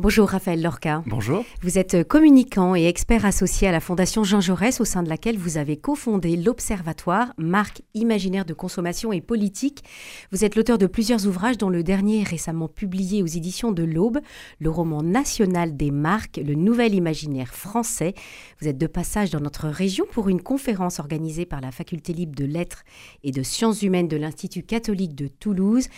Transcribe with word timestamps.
Bonjour 0.00 0.28
Raphaël 0.28 0.62
Lorca. 0.62 1.02
Bonjour. 1.06 1.44
Vous 1.60 1.76
êtes 1.76 2.06
communicant 2.06 2.76
et 2.76 2.86
expert 2.86 3.24
associé 3.24 3.66
à 3.66 3.72
la 3.72 3.80
Fondation 3.80 4.22
Jean 4.22 4.40
Jaurès 4.40 4.80
au 4.80 4.84
sein 4.84 5.02
de 5.02 5.08
laquelle 5.08 5.36
vous 5.36 5.56
avez 5.56 5.76
cofondé 5.76 6.36
l'Observatoire, 6.36 7.34
marque 7.36 7.82
imaginaire 7.94 8.44
de 8.44 8.54
consommation 8.54 9.12
et 9.12 9.20
politique. 9.20 9.82
Vous 10.30 10.44
êtes 10.44 10.54
l'auteur 10.54 10.78
de 10.78 10.86
plusieurs 10.86 11.26
ouvrages 11.26 11.58
dont 11.58 11.68
le 11.68 11.82
dernier 11.82 12.22
récemment 12.22 12.68
publié 12.68 13.24
aux 13.24 13.26
éditions 13.26 13.72
de 13.72 13.82
l'Aube, 13.82 14.20
le 14.60 14.70
roman 14.70 15.02
national 15.02 15.76
des 15.76 15.90
marques, 15.90 16.36
le 16.36 16.54
nouvel 16.54 16.94
imaginaire 16.94 17.52
français. 17.52 18.14
Vous 18.60 18.68
êtes 18.68 18.78
de 18.78 18.86
passage 18.86 19.30
dans 19.30 19.40
notre 19.40 19.66
région 19.66 20.06
pour 20.12 20.28
une 20.28 20.42
conférence 20.42 21.00
organisée 21.00 21.44
par 21.44 21.60
la 21.60 21.72
Faculté 21.72 22.12
libre 22.12 22.36
de 22.36 22.44
lettres 22.44 22.84
et 23.24 23.32
de 23.32 23.42
sciences 23.42 23.82
humaines 23.82 24.06
de 24.06 24.16
l'Institut 24.16 24.62
catholique 24.62 25.16
de 25.16 25.26
Toulouse 25.26 25.88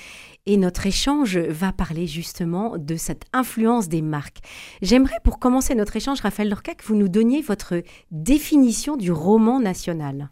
et 0.46 0.57
notre 0.57 0.86
échange 0.86 1.36
va 1.36 1.72
parler 1.72 2.07
justement 2.07 2.77
de 2.79 2.96
cette 2.96 3.25
influence 3.32 3.89
des 3.89 4.02
marques. 4.02 4.39
J'aimerais 4.82 5.20
pour 5.22 5.39
commencer 5.39 5.75
notre 5.75 5.96
échange, 5.96 6.21
Raphaël 6.21 6.48
Lorca, 6.48 6.75
que 6.75 6.85
vous 6.85 6.96
nous 6.96 7.08
donniez 7.08 7.43
votre 7.43 7.82
définition 8.11 8.96
du 8.96 9.12
roman 9.12 9.61
national. 9.61 10.31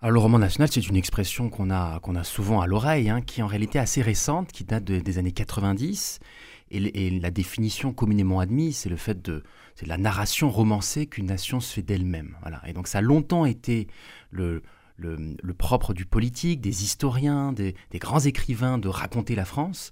Alors, 0.00 0.12
le 0.12 0.18
roman 0.18 0.38
national, 0.38 0.68
c'est 0.70 0.86
une 0.86 0.96
expression 0.96 1.48
qu'on 1.48 1.70
a, 1.70 1.98
qu'on 2.00 2.14
a 2.14 2.24
souvent 2.24 2.60
à 2.60 2.66
l'oreille, 2.66 3.08
hein, 3.08 3.22
qui 3.22 3.40
est 3.40 3.42
en 3.42 3.46
réalité 3.46 3.78
assez 3.78 4.02
récente, 4.02 4.52
qui 4.52 4.64
date 4.64 4.84
des 4.84 5.18
années 5.18 5.32
90. 5.32 6.20
Et, 6.70 7.06
et, 7.06 7.10
la 7.20 7.30
définition 7.30 7.92
communément 7.92 8.40
admise, 8.40 8.76
c'est 8.78 8.88
le 8.90 8.96
fait 8.96 9.22
de, 9.22 9.42
c'est 9.76 9.86
la 9.86 9.96
narration 9.96 10.50
romancée 10.50 11.06
qu'une 11.06 11.26
nation 11.26 11.60
se 11.60 11.72
fait 11.72 11.82
d'elle-même. 11.82 12.36
Voilà. 12.42 12.60
Et 12.66 12.72
donc, 12.72 12.86
ça 12.86 12.98
a 12.98 13.00
longtemps 13.00 13.46
été 13.46 13.86
le, 14.30 14.62
le, 14.96 15.54
propre 15.54 15.94
du 15.94 16.06
politique, 16.06 16.60
des 16.60 16.84
historiens, 16.84 17.52
des, 17.52 17.74
des, 17.90 17.98
grands 17.98 18.20
écrivains 18.20 18.78
de 18.78 18.88
raconter 18.88 19.34
la 19.34 19.44
France. 19.44 19.90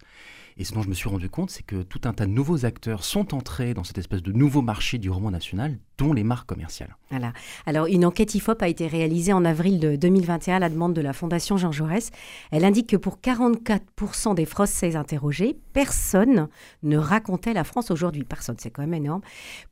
Et 0.58 0.64
ce 0.64 0.74
dont 0.74 0.82
je 0.82 0.88
me 0.88 0.94
suis 0.94 1.08
rendu 1.08 1.28
compte, 1.30 1.50
c'est 1.50 1.62
que 1.62 1.82
tout 1.82 2.00
un 2.04 2.12
tas 2.12 2.26
de 2.26 2.30
nouveaux 2.30 2.64
acteurs 2.64 3.04
sont 3.04 3.34
entrés 3.34 3.74
dans 3.74 3.84
cette 3.84 3.98
espèce 3.98 4.22
de 4.22 4.32
nouveau 4.32 4.62
marché 4.62 4.98
du 4.98 5.10
roman 5.10 5.30
national, 5.30 5.78
dont 5.98 6.12
les 6.12 6.24
marques 6.24 6.48
commerciales. 6.48 6.96
Voilà. 7.10 7.32
Alors, 7.66 7.86
une 7.86 8.04
enquête 8.04 8.34
IFOP 8.34 8.62
a 8.62 8.68
été 8.68 8.86
réalisée 8.86 9.32
en 9.32 9.44
avril 9.44 9.78
de 9.78 9.96
2021 9.96 10.56
à 10.56 10.58
la 10.58 10.68
demande 10.68 10.94
de 10.94 11.00
la 11.00 11.12
Fondation 11.12 11.56
Jean 11.56 11.72
Jaurès. 11.72 12.10
Elle 12.50 12.64
indique 12.64 12.88
que 12.88 12.96
pour 12.96 13.18
44% 13.18 14.34
des 14.34 14.46
Français 14.46 14.96
interrogés, 14.96 15.58
personne 15.72 16.48
ne 16.82 16.96
racontait 16.96 17.54
la 17.54 17.64
France 17.64 17.90
aujourd'hui. 17.90 18.24
Personne, 18.24 18.56
c'est 18.58 18.70
quand 18.70 18.82
même 18.82 18.94
énorme. 18.94 19.22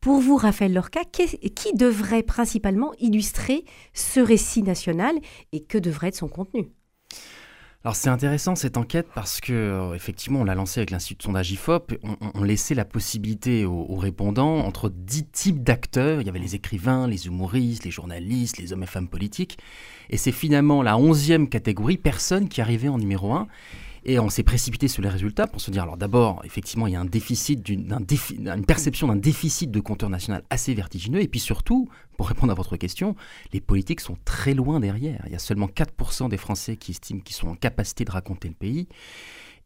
Pour 0.01 0.21
vous, 0.21 0.37
Raphaël 0.37 0.73
Lorca, 0.73 1.01
qui 1.05 1.75
devrait 1.75 2.23
principalement 2.23 2.93
illustrer 2.99 3.65
ce 3.93 4.21
récit 4.21 4.63
national 4.63 5.15
et 5.53 5.63
que 5.63 5.79
devrait 5.79 6.09
être 6.09 6.17
son 6.17 6.29
contenu? 6.29 6.71
Alors 7.83 7.97
c'est 7.97 8.11
intéressant 8.11 8.57
cette 8.57 8.77
enquête 8.77 9.09
parce 9.15 9.41
que 9.41 9.55
euh, 9.55 9.95
effectivement 9.95 10.41
on 10.41 10.45
l'a 10.45 10.55
lancée 10.55 10.81
avec 10.81 10.91
l'institut 10.91 11.17
de 11.17 11.23
sondage 11.23 11.51
IFOP, 11.51 11.95
on, 12.35 12.43
laissait 12.43 12.75
la 12.75 12.85
possibilité 12.85 13.65
aux, 13.65 13.97
répondants 13.97 14.59
entre 14.59 14.91
dix 14.91 15.25
types 15.25 15.63
d'acteurs, 15.63 16.21
il 16.21 16.27
y 16.27 16.31
avait 16.31 16.39
les 16.39 16.55
écrivains, 16.55 17.07
les 17.07 17.27
humoristes, 17.27 17.85
les 17.85 17.91
journalistes, 17.91 18.59
les 18.59 18.75
hommes 18.75 18.83
et 18.83 18.87
femmes 18.87 19.09
politiques, 19.09 19.59
et 20.11 20.19
c'est 20.19 20.33
finalement 20.33 20.83
la 20.83 20.99
onzième 20.99 21.49
catégorie, 21.49 21.97
personne 21.97 22.51
qui 22.51 22.61
arrivait 22.61 22.89
en 22.89 22.99
numéro 22.99 23.33
un. 23.33 23.49
Et 24.05 24.19
on 24.19 24.31
s'est 24.31 24.43
précipité 24.43 24.89
sur 24.89 25.03
les 25.03 25.11
résultats 25.11 25.47
pour 25.47 25.61
se 25.61 25.71
dire, 25.71 25.83
alors 25.83 25.99
d'abord, 25.99 26.41
effectivement, 26.45 26.87
il 26.87 26.95
y 26.95 26.97
a 26.97 27.01
un 27.01 27.05
déficit, 27.05 27.63
d'une, 27.63 27.95
une 28.31 28.65
perception 28.65 29.09
d'un 29.09 29.17
déficit 29.17 29.71
de 29.71 29.79
compteur 29.79 30.09
national 30.09 30.43
assez 30.49 30.73
vertigineux. 30.73 31.21
Et 31.21 31.29
puis 31.29 31.39
surtout, 31.39 31.87
pour 32.21 32.29
répondre 32.29 32.53
à 32.53 32.55
votre 32.55 32.77
question, 32.77 33.17
les 33.55 33.63
politiques 33.63 34.03
sont 34.03 34.19
très 34.27 34.53
loin 34.53 34.79
derrière. 34.79 35.23
Il 35.25 35.33
y 35.33 35.35
a 35.35 35.39
seulement 35.39 35.69
4% 35.69 36.29
des 36.29 36.37
Français 36.37 36.77
qui 36.77 36.91
estiment 36.91 37.23
qu'ils 37.23 37.35
sont 37.35 37.49
en 37.49 37.55
capacité 37.55 38.05
de 38.05 38.11
raconter 38.11 38.47
le 38.49 38.55
pays. 38.55 38.89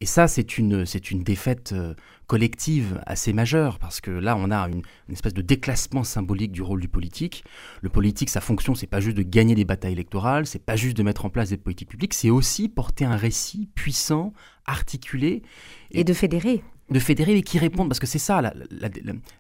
Et 0.00 0.06
ça, 0.06 0.28
c'est 0.28 0.56
une, 0.56 0.84
une 1.10 1.24
défaite 1.24 1.72
euh, 1.72 1.94
collective 2.28 3.02
assez 3.06 3.32
majeure, 3.32 3.80
parce 3.80 4.00
que 4.00 4.12
là, 4.12 4.36
on 4.38 4.52
a 4.52 4.68
une, 4.68 4.82
espèce 5.10 5.34
de 5.34 5.42
déclassement 5.42 6.04
symbolique 6.04 6.52
du 6.52 6.62
rôle 6.62 6.80
du 6.80 6.86
politique. 6.86 7.42
Le 7.82 7.88
politique, 7.88 8.30
sa 8.30 8.40
fonction, 8.40 8.76
c'est 8.76 8.86
pas 8.86 9.00
juste 9.00 9.16
de 9.16 9.24
gagner 9.24 9.56
des 9.56 9.64
batailles 9.64 9.94
électorales, 9.94 10.46
c'est 10.46 10.64
pas 10.64 10.76
juste 10.76 10.96
de 10.96 11.02
mettre 11.02 11.24
en 11.24 11.30
place 11.30 11.48
des 11.48 11.56
politiques 11.56 11.88
publiques, 11.88 12.14
c'est 12.14 12.30
aussi 12.30 12.68
porter 12.68 13.04
un 13.04 13.16
récit 13.16 13.68
puissant, 13.74 14.32
articulé. 14.64 15.42
Et 15.90 16.04
de 16.04 16.12
fédérer 16.12 16.62
de 16.90 16.98
fédérer 16.98 17.36
et 17.36 17.42
qui 17.42 17.58
répondent, 17.58 17.88
parce 17.88 18.00
que 18.00 18.06
c'est 18.06 18.18
ça 18.18 18.42
la, 18.42 18.52
la, 18.70 18.88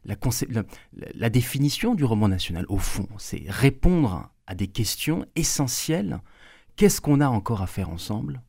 la, 0.04 0.62
la, 1.14 1.30
définition 1.30 1.94
du 1.94 2.04
roman 2.04 2.28
national, 2.28 2.64
au 2.68 2.78
fond, 2.78 3.06
c'est 3.18 3.44
répondre 3.48 4.30
à 4.46 4.54
des 4.54 4.66
questions 4.66 5.26
essentielles. 5.36 6.20
Qu'est-ce 6.76 7.00
qu'on 7.00 7.20
a 7.20 7.28
encore 7.28 7.62
à 7.62 7.66
faire 7.66 7.90
ensemble? 7.90 8.42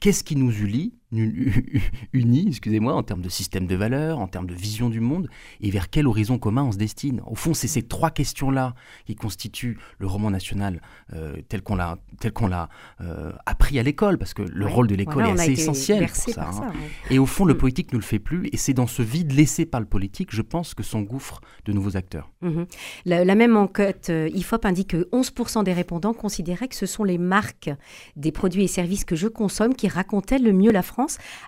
Qu'est-ce 0.00 0.22
qui 0.22 0.36
nous 0.36 0.52
unit, 0.52 0.94
unit 2.12 2.46
excusez-moi, 2.48 2.94
en 2.94 3.02
termes 3.02 3.22
de 3.22 3.28
système 3.28 3.66
de 3.66 3.76
valeurs, 3.76 4.18
en 4.18 4.26
termes 4.26 4.46
de 4.46 4.54
vision 4.54 4.90
du 4.90 5.00
monde, 5.00 5.28
et 5.60 5.70
vers 5.70 5.88
quel 5.88 6.06
horizon 6.06 6.38
commun 6.38 6.64
on 6.64 6.72
se 6.72 6.78
destine 6.78 7.20
Au 7.26 7.34
fond, 7.34 7.54
c'est 7.54 7.68
ces 7.68 7.82
trois 7.82 8.10
questions-là 8.10 8.74
qui 9.06 9.14
constituent 9.14 9.78
le 9.98 10.06
roman 10.06 10.30
national 10.30 10.80
euh, 11.12 11.36
tel 11.48 11.62
qu'on 11.62 11.76
l'a, 11.76 11.98
tel 12.18 12.32
qu'on 12.32 12.48
l'a 12.48 12.68
euh, 13.00 13.32
appris 13.46 13.78
à 13.78 13.82
l'école, 13.82 14.18
parce 14.18 14.34
que 14.34 14.42
le 14.42 14.66
rôle 14.66 14.88
de 14.88 14.94
l'école 14.94 15.26
est 15.26 15.32
assez 15.32 15.52
essentiel 15.52 16.06
pour 16.06 16.16
ça. 16.16 16.50
Hein. 16.50 16.72
Et 17.10 17.18
au 17.18 17.26
fond, 17.26 17.44
le 17.44 17.54
mm. 17.54 17.58
politique 17.58 17.92
ne 17.92 17.98
le 17.98 18.04
fait 18.04 18.18
plus, 18.18 18.48
et 18.52 18.56
c'est 18.56 18.74
dans 18.74 18.88
ce 18.88 19.02
vide 19.02 19.32
laissé 19.32 19.64
par 19.64 19.80
le 19.80 19.86
politique, 19.86 20.34
je 20.34 20.42
pense, 20.42 20.74
que 20.74 20.82
s'engouffrent 20.82 21.40
de 21.66 21.72
nouveaux 21.72 21.96
acteurs. 21.96 22.30
Mm-hmm. 22.42 22.66
La, 23.04 23.24
la, 23.24 23.34
même 23.36 23.56
enquête 23.56 24.08
euh, 24.10 24.28
IFOP 24.34 24.64
indique 24.64 24.88
que 24.88 25.08
11% 25.12 25.62
des 25.62 25.72
répondants 25.72 26.14
considéraient 26.14 26.68
que 26.68 26.74
ce 26.74 26.86
sont 26.86 27.04
les 27.04 27.18
marques 27.18 27.70
des 28.16 28.32
produits 28.32 28.64
et 28.64 28.68
services 28.68 29.04
que 29.04 29.16
je 29.16 29.28
consomme 29.28 29.74
qui 29.74 29.88
racontaient 29.88 30.38
le 30.38 30.52
mieux 30.52 30.72
la 30.72 30.82
France 30.82 30.95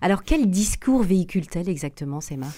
alors 0.01 0.23
quel 0.23 0.51
discours 0.51 1.03
véhicule-t-elle 1.03 1.69
exactement, 1.69 2.21
ces 2.21 2.37
marques 2.37 2.57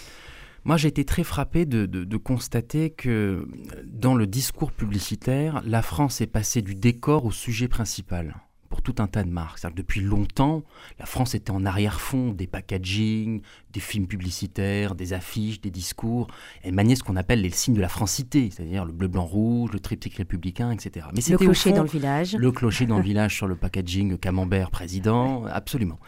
moi, 0.64 0.76
j'ai 0.76 0.88
été 0.88 1.04
très 1.06 1.24
frappé 1.24 1.64
de, 1.64 2.16
constater 2.18 2.90
que 2.90 3.48
dans 3.86 4.14
le 4.14 4.26
discours 4.26 4.72
publicitaire, 4.72 5.62
la 5.64 5.80
France 5.80 6.20
est 6.20 6.26
passée 6.26 6.60
du 6.60 6.74
décor 6.74 7.24
au 7.24 7.30
sujet 7.30 7.66
principal 7.66 8.36
pour 8.68 8.82
tout 8.82 8.94
un 8.98 9.08
tas 9.08 9.24
de 9.24 9.30
marques. 9.30 9.60
Que 9.60 9.72
depuis 9.74 10.00
longtemps, 10.00 10.62
la 10.98 11.06
France 11.06 11.34
était 11.34 11.50
en 11.50 11.64
arrière-fond 11.64 12.32
des 12.32 12.46
packaging, 12.46 13.40
des 13.72 13.80
films 13.80 14.06
publicitaires, 14.06 14.94
des 14.94 15.12
affiches, 15.12 15.60
des 15.60 15.70
discours. 15.70 16.28
Elle 16.62 16.74
maniait 16.74 16.94
ce 16.94 17.02
qu'on 17.02 17.16
appelle 17.16 17.40
les 17.40 17.50
signes 17.50 17.74
de 17.74 17.80
la 17.80 17.88
francité, 17.88 18.50
c'est-à-dire 18.52 18.84
le 18.84 18.92
bleu, 18.92 19.08
blanc, 19.08 19.24
rouge, 19.24 19.70
le 19.72 19.80
triptyque 19.80 20.16
républicain, 20.16 20.70
etc. 20.70 21.06
Mais 21.14 21.22
le 21.28 21.38
clocher 21.38 21.72
dans 21.72 21.82
le 21.82 21.88
village. 21.88 22.36
Le 22.36 22.52
clocher 22.52 22.86
dans 22.86 22.98
le 22.98 23.02
village 23.10 23.34
sur 23.34 23.48
le 23.48 23.56
packaging 23.56 24.18
camembert 24.18 24.70
président, 24.70 25.46
absolument. 25.46 25.98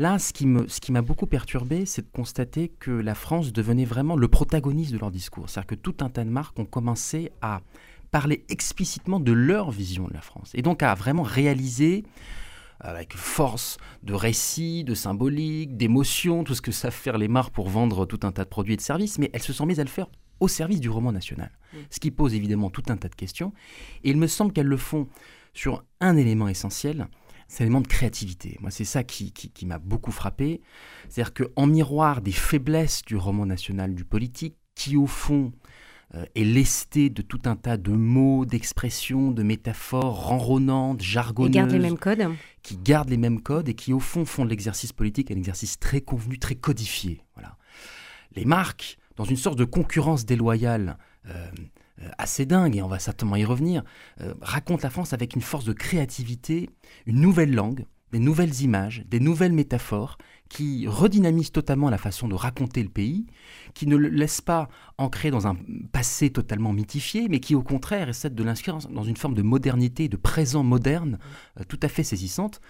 Là, 0.00 0.18
ce 0.18 0.32
qui, 0.32 0.46
me, 0.46 0.66
ce 0.66 0.80
qui 0.80 0.92
m'a 0.92 1.02
beaucoup 1.02 1.26
perturbé, 1.26 1.84
c'est 1.84 2.00
de 2.00 2.10
constater 2.10 2.68
que 2.68 2.90
la 2.90 3.14
France 3.14 3.52
devenait 3.52 3.84
vraiment 3.84 4.16
le 4.16 4.28
protagoniste 4.28 4.92
de 4.92 4.98
leur 4.98 5.10
discours. 5.10 5.50
C'est-à-dire 5.50 5.66
que 5.66 5.74
tout 5.74 5.96
un 6.00 6.08
tas 6.08 6.24
de 6.24 6.30
marques 6.30 6.58
ont 6.58 6.64
commencé 6.64 7.32
à 7.42 7.60
parler 8.10 8.46
explicitement 8.48 9.20
de 9.20 9.32
leur 9.32 9.70
vision 9.70 10.08
de 10.08 10.14
la 10.14 10.22
France. 10.22 10.52
Et 10.54 10.62
donc 10.62 10.82
à 10.82 10.94
vraiment 10.94 11.22
réaliser 11.22 12.04
avec 12.80 13.14
force 13.14 13.76
de 14.02 14.14
récit, 14.14 14.84
de 14.84 14.94
symbolique, 14.94 15.76
d'émotion, 15.76 16.44
tout 16.44 16.54
ce 16.54 16.62
que 16.62 16.72
savent 16.72 16.94
faire 16.94 17.18
les 17.18 17.28
marques 17.28 17.52
pour 17.52 17.68
vendre 17.68 18.06
tout 18.06 18.20
un 18.22 18.32
tas 18.32 18.44
de 18.44 18.48
produits 18.48 18.72
et 18.72 18.78
de 18.78 18.80
services, 18.80 19.18
mais 19.18 19.28
elles 19.34 19.42
se 19.42 19.52
sont 19.52 19.66
mises 19.66 19.80
à 19.80 19.84
le 19.84 19.90
faire 19.90 20.06
au 20.40 20.48
service 20.48 20.80
du 20.80 20.88
roman 20.88 21.12
national. 21.12 21.50
Ce 21.90 22.00
qui 22.00 22.10
pose 22.10 22.32
évidemment 22.32 22.70
tout 22.70 22.84
un 22.88 22.96
tas 22.96 23.10
de 23.10 23.14
questions. 23.14 23.52
Et 24.02 24.08
il 24.08 24.16
me 24.16 24.28
semble 24.28 24.54
qu'elles 24.54 24.64
le 24.64 24.78
font 24.78 25.08
sur 25.52 25.84
un 26.00 26.16
élément 26.16 26.48
essentiel, 26.48 27.06
c'est 27.50 27.64
l'élément 27.64 27.80
de 27.80 27.88
créativité. 27.88 28.56
Moi, 28.60 28.70
c'est 28.70 28.84
ça 28.84 29.02
qui, 29.02 29.32
qui, 29.32 29.66
m'a 29.66 29.80
beaucoup 29.80 30.12
frappé. 30.12 30.60
C'est-à-dire 31.08 31.34
qu'en 31.34 31.66
miroir 31.66 32.20
des 32.20 32.30
faiblesses 32.30 33.02
du 33.02 33.16
roman 33.16 33.44
national 33.44 33.96
du 33.96 34.04
politique, 34.04 34.56
qui 34.76 34.96
au 34.96 35.08
fond 35.08 35.52
euh, 36.14 36.24
est 36.36 36.44
lesté 36.44 37.10
de 37.10 37.22
tout 37.22 37.40
un 37.46 37.56
tas 37.56 37.76
de 37.76 37.90
mots, 37.90 38.46
d'expressions, 38.46 39.32
de 39.32 39.42
métaphores 39.42 40.28
renronnantes, 40.28 41.02
jargonneuses. 41.02 41.50
Qui 41.50 41.58
gardent 41.58 41.72
les 41.72 41.78
mêmes 41.80 41.98
codes. 41.98 42.28
Qui 42.62 42.76
gardent 42.76 43.10
les 43.10 43.16
mêmes 43.16 43.40
codes 43.40 43.68
et 43.68 43.74
qui 43.74 43.92
au 43.92 44.00
fond 44.00 44.24
font 44.24 44.44
de 44.44 44.50
l'exercice 44.50 44.92
politique 44.92 45.32
un 45.32 45.36
exercice 45.36 45.80
très 45.80 46.00
convenu, 46.00 46.38
très 46.38 46.54
codifié. 46.54 47.24
Voilà. 47.34 47.56
Les 48.36 48.44
marques, 48.44 48.96
dans 49.16 49.24
une 49.24 49.36
sorte 49.36 49.58
de 49.58 49.64
concurrence 49.64 50.24
déloyale, 50.24 50.98
euh, 51.26 51.50
assez 52.18 52.46
dingue, 52.46 52.76
et 52.76 52.82
on 52.82 52.88
va 52.88 52.98
certainement 52.98 53.36
y 53.36 53.44
revenir, 53.44 53.82
euh, 54.20 54.34
raconte 54.40 54.82
la 54.82 54.90
France 54.90 55.12
avec 55.12 55.34
une 55.34 55.42
force 55.42 55.64
de 55.64 55.72
créativité, 55.72 56.70
une 57.06 57.20
nouvelle 57.20 57.54
langue, 57.54 57.86
des 58.12 58.18
nouvelles 58.18 58.62
images, 58.62 59.04
des 59.08 59.20
nouvelles 59.20 59.52
métaphores 59.52 60.18
qui 60.48 60.88
redynamisent 60.88 61.52
totalement 61.52 61.90
la 61.90 61.98
façon 61.98 62.26
de 62.26 62.34
raconter 62.34 62.82
le 62.82 62.88
pays, 62.88 63.26
qui 63.72 63.86
ne 63.86 63.94
le 63.94 64.08
laissent 64.08 64.40
pas 64.40 64.68
ancré 64.98 65.30
dans 65.30 65.46
un 65.46 65.56
passé 65.92 66.30
totalement 66.30 66.72
mythifié, 66.72 67.28
mais 67.28 67.38
qui 67.38 67.54
au 67.54 67.62
contraire 67.62 68.08
essaie 68.08 68.30
de 68.30 68.42
l'inscrire 68.42 68.78
dans 68.90 69.04
une 69.04 69.16
forme 69.16 69.34
de 69.34 69.42
modernité, 69.42 70.08
de 70.08 70.16
présent 70.16 70.64
moderne, 70.64 71.20
euh, 71.60 71.64
tout 71.68 71.78
à 71.82 71.88
fait 71.88 72.02
saisissante. 72.02 72.60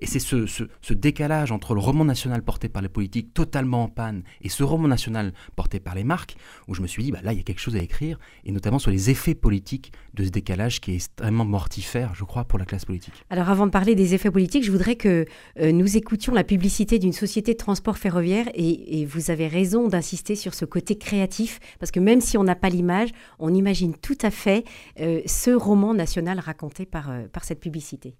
Et 0.00 0.06
c'est 0.06 0.18
ce, 0.18 0.46
ce, 0.46 0.94
décalage 0.94 1.52
entre 1.52 1.74
le 1.74 1.80
roman 1.80 2.04
national 2.04 2.42
porté 2.42 2.68
par 2.68 2.82
les 2.82 2.88
politiques 2.88 3.34
totalement 3.34 3.84
en 3.84 3.88
panne 3.88 4.22
et 4.42 4.48
ce 4.48 4.62
roman 4.62 4.88
national 4.88 5.32
porté 5.56 5.80
par 5.80 5.94
les 5.94 6.04
marques, 6.04 6.36
où 6.66 6.74
je 6.74 6.82
me 6.82 6.86
suis 6.86 7.02
dit, 7.02 7.12
bah, 7.12 7.20
là, 7.22 7.32
il 7.32 7.36
y 7.36 7.40
a 7.40 7.44
quelque 7.44 7.60
chose 7.60 7.76
à 7.76 7.80
écrire, 7.80 8.18
et 8.44 8.52
notamment 8.52 8.78
sur 8.78 8.90
les 8.90 9.10
effets 9.10 9.34
politiques 9.34 9.92
de 10.14 10.24
ce 10.24 10.30
décalage 10.30 10.80
qui 10.80 10.92
est 10.92 10.96
extrêmement 10.96 11.44
mortifère, 11.44 12.14
je 12.14 12.24
crois, 12.24 12.44
pour 12.44 12.58
la 12.58 12.64
classe 12.64 12.84
politique. 12.84 13.14
Alors 13.30 13.48
avant 13.48 13.66
de 13.66 13.70
parler 13.70 13.94
des 13.94 14.14
effets 14.14 14.30
politiques, 14.30 14.64
je 14.64 14.72
voudrais 14.72 14.96
que 14.96 15.26
euh, 15.60 15.72
nous 15.72 15.96
écoutions 15.96 16.34
la 16.34 16.44
publicité 16.44 16.98
d'une 16.98 17.12
société 17.12 17.52
de 17.52 17.58
transport 17.58 17.98
ferroviaire 17.98 18.46
et, 18.54 19.06
vous 19.08 19.30
avez 19.30 19.46
raison 19.46 19.88
d'insister 19.88 20.34
sur 20.34 20.54
ce 20.54 20.64
côté 20.64 20.98
créatif 20.98 21.60
parce 21.78 21.90
que 21.90 22.00
même 22.00 22.20
si 22.20 22.36
on 22.36 22.44
n'a 22.44 22.56
pas 22.56 22.68
l'image, 22.68 23.10
on 23.38 23.54
imagine 23.54 23.94
tout 23.94 24.18
à 24.22 24.30
fait 24.30 24.64
euh, 25.00 25.20
ce 25.26 25.50
roman 25.50 25.94
national 25.94 26.40
raconté 26.40 26.84
par, 26.84 27.10
euh, 27.10 27.26
par 27.28 27.44
cette 27.44 27.60
publicité. 27.60 28.16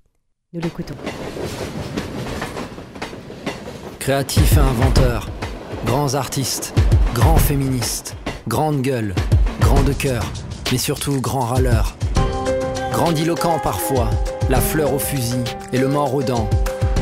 Nous 0.55 0.63
l'écoutons. 0.63 0.95
Créatif 3.99 4.57
et 4.57 4.61
inventeur, 4.61 5.29
grands 5.85 6.15
artistes, 6.15 6.73
grands 7.13 7.37
féministes, 7.37 8.17
grande 8.49 8.81
gueule, 8.81 9.15
grande 9.61 9.95
cœur, 9.99 10.25
mais 10.73 10.79
surtout 10.79 11.21
grand 11.21 11.43
râleur. 11.43 11.99
Grandiloquent 12.93 13.59
parfois, 13.59 14.09
la 14.49 14.59
fleur 14.59 14.95
au 14.95 14.99
fusil 14.99 15.45
et 15.75 15.79
le 15.79 15.89
mort 15.89 16.15
aux 16.15 16.23
dents, 16.23 16.49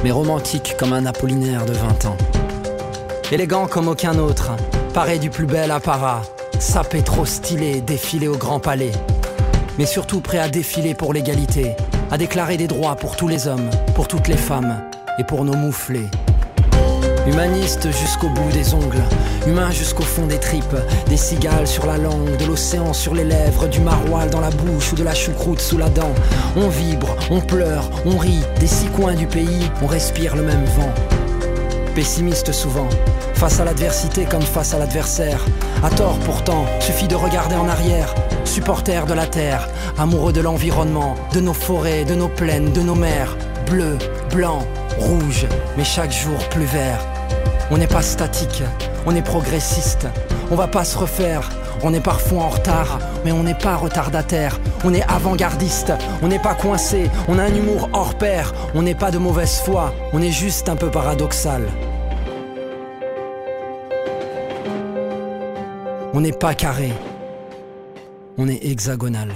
mais 0.02 0.10
romantique 0.10 0.74
comme 0.76 0.92
un 0.92 1.06
Apollinaire 1.06 1.66
de 1.66 1.72
20 1.72 2.06
ans. 2.06 2.16
Élégant 3.30 3.68
comme 3.68 3.86
aucun 3.86 4.18
autre, 4.18 4.50
paré 4.92 5.20
du 5.20 5.30
plus 5.30 5.46
bel 5.46 5.70
apparat, 5.70 6.22
sapé 6.58 7.00
trop 7.00 7.24
stylé, 7.24 7.80
défilé 7.80 8.26
au 8.26 8.36
grand 8.36 8.58
palais. 8.58 8.90
Mais 9.78 9.86
surtout 9.86 10.20
prêt 10.20 10.40
à 10.40 10.48
défiler 10.48 10.94
pour 10.94 11.12
l'égalité, 11.12 11.76
à 12.10 12.18
déclarer 12.18 12.56
des 12.56 12.66
droits 12.66 12.96
pour 12.96 13.16
tous 13.16 13.28
les 13.28 13.48
hommes, 13.48 13.70
pour 13.94 14.08
toutes 14.08 14.28
les 14.28 14.36
femmes 14.36 14.80
et 15.18 15.24
pour 15.24 15.44
nos 15.44 15.54
mouflés. 15.54 16.08
Humaniste 17.26 17.90
jusqu'au 17.90 18.28
bout 18.28 18.52
des 18.52 18.72
ongles, 18.72 19.02
humain 19.48 19.70
jusqu'au 19.72 20.04
fond 20.04 20.26
des 20.26 20.38
tripes, 20.38 20.76
des 21.08 21.16
cigales 21.16 21.66
sur 21.66 21.84
la 21.86 21.98
langue, 21.98 22.36
de 22.36 22.44
l'océan 22.44 22.92
sur 22.92 23.14
les 23.14 23.24
lèvres, 23.24 23.66
du 23.66 23.80
maroilles 23.80 24.30
dans 24.30 24.40
la 24.40 24.50
bouche 24.50 24.92
ou 24.92 24.96
de 24.96 25.02
la 25.02 25.14
choucroute 25.14 25.60
sous 25.60 25.78
la 25.78 25.88
dent. 25.88 26.14
On 26.56 26.68
vibre, 26.68 27.16
on 27.30 27.40
pleure, 27.40 27.90
on 28.04 28.16
rit, 28.16 28.42
des 28.60 28.68
six 28.68 28.86
coins 28.88 29.14
du 29.14 29.26
pays, 29.26 29.68
on 29.82 29.86
respire 29.86 30.36
le 30.36 30.42
même 30.42 30.64
vent. 30.76 30.94
Pessimiste 31.96 32.52
souvent, 32.52 32.88
face 33.34 33.58
à 33.58 33.64
l'adversité 33.64 34.24
comme 34.24 34.42
face 34.42 34.74
à 34.74 34.78
l'adversaire. 34.78 35.44
À 35.82 35.90
tort 35.90 36.18
pourtant, 36.20 36.64
suffit 36.80 37.08
de 37.08 37.16
regarder 37.16 37.56
en 37.56 37.68
arrière. 37.68 38.14
Supporter 38.46 39.04
de 39.04 39.12
la 39.12 39.26
terre, 39.26 39.68
amoureux 39.98 40.32
de 40.32 40.40
l'environnement, 40.40 41.14
de 41.34 41.40
nos 41.40 41.52
forêts, 41.52 42.04
de 42.06 42.14
nos 42.14 42.28
plaines, 42.28 42.72
de 42.72 42.80
nos 42.80 42.94
mers. 42.94 43.36
Bleu, 43.66 43.98
blanc, 44.30 44.60
rouge, 44.98 45.46
mais 45.76 45.84
chaque 45.84 46.12
jour 46.12 46.38
plus 46.48 46.64
vert. 46.64 47.04
On 47.70 47.76
n'est 47.76 47.86
pas 47.86 48.00
statique, 48.00 48.62
on 49.04 49.14
est 49.14 49.22
progressiste. 49.22 50.06
On 50.50 50.54
va 50.54 50.68
pas 50.68 50.84
se 50.84 50.96
refaire. 50.96 51.50
On 51.82 51.92
est 51.92 52.00
parfois 52.00 52.44
en 52.44 52.48
retard, 52.48 52.98
mais 53.24 53.32
on 53.32 53.42
n'est 53.42 53.54
pas 53.54 53.76
retardataire. 53.76 54.58
On 54.84 54.94
est 54.94 55.02
avant-gardiste, 55.02 55.92
on 56.22 56.28
n'est 56.28 56.38
pas 56.38 56.54
coincé. 56.54 57.10
On 57.28 57.38
a 57.38 57.42
un 57.42 57.54
humour 57.54 57.90
hors 57.92 58.14
pair. 58.14 58.54
On 58.74 58.82
n'est 58.82 58.94
pas 58.94 59.10
de 59.10 59.18
mauvaise 59.18 59.60
foi, 59.64 59.92
on 60.12 60.22
est 60.22 60.30
juste 60.30 60.68
un 60.68 60.76
peu 60.76 60.90
paradoxal. 60.90 61.66
On 66.14 66.20
n'est 66.20 66.32
pas 66.32 66.54
carré, 66.54 66.92
on 68.38 68.48
est 68.48 68.64
hexagonal. 68.64 69.32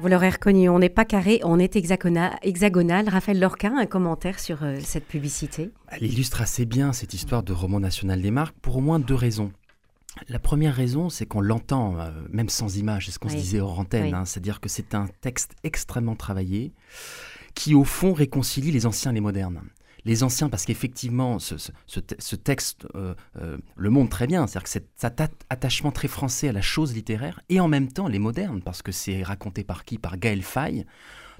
Vous 0.00 0.08
l'aurez 0.08 0.30
reconnu, 0.30 0.68
on 0.68 0.78
n'est 0.78 0.88
pas 0.88 1.04
carré, 1.04 1.40
on 1.44 1.58
est 1.58 1.76
hexagonal. 1.76 3.08
Raphaël 3.08 3.40
Lorquin, 3.40 3.78
un 3.78 3.86
commentaire 3.86 4.38
sur 4.38 4.62
euh, 4.62 4.78
cette 4.82 5.06
publicité 5.06 5.70
Elle 5.88 6.02
illustre 6.02 6.42
assez 6.42 6.66
bien 6.66 6.92
cette 6.92 7.14
histoire 7.14 7.42
de 7.42 7.52
roman 7.52 7.80
national 7.80 8.20
des 8.20 8.30
marques 8.30 8.56
pour 8.60 8.76
au 8.76 8.80
moins 8.80 8.98
deux 8.98 9.14
raisons. 9.14 9.52
La 10.28 10.38
première 10.38 10.74
raison, 10.74 11.08
c'est 11.08 11.26
qu'on 11.26 11.40
l'entend, 11.40 11.98
euh, 11.98 12.10
même 12.30 12.48
sans 12.48 12.76
image, 12.76 13.06
c'est 13.06 13.12
ce 13.12 13.18
qu'on 13.18 13.28
se 13.28 13.36
disait 13.36 13.60
hors 13.60 13.78
antenne, 13.78 14.14
hein. 14.14 14.24
c'est-à-dire 14.24 14.60
que 14.60 14.68
c'est 14.68 14.94
un 14.94 15.06
texte 15.20 15.52
extrêmement 15.64 16.16
travaillé 16.16 16.72
qui, 17.54 17.74
au 17.74 17.84
fond, 17.84 18.12
réconcilie 18.12 18.72
les 18.72 18.86
anciens 18.86 19.12
et 19.12 19.14
les 19.14 19.20
modernes 19.20 19.62
les 20.04 20.22
anciens, 20.22 20.48
parce 20.48 20.64
qu'effectivement, 20.64 21.38
ce, 21.38 22.36
texte 22.36 22.86
euh, 22.94 23.14
euh, 23.40 23.56
le 23.76 23.90
montre 23.90 24.10
très 24.10 24.26
bien, 24.26 24.46
c'est-à-dire 24.46 24.64
que 24.64 24.86
cet 24.96 25.20
attachement 25.48 25.92
très 25.92 26.08
français 26.08 26.48
à 26.48 26.52
la 26.52 26.60
chose 26.60 26.94
littéraire, 26.94 27.40
et 27.48 27.60
en 27.60 27.68
même 27.68 27.88
temps 27.88 28.08
les 28.08 28.18
modernes, 28.18 28.60
parce 28.62 28.82
que 28.82 28.92
c'est 28.92 29.22
raconté 29.22 29.64
par 29.64 29.84
qui? 29.84 29.98
Par 29.98 30.18
Gaël 30.18 30.42
Faye, 30.42 30.84